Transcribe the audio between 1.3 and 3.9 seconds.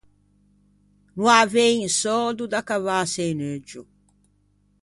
avei un södo da cavâse un euggio.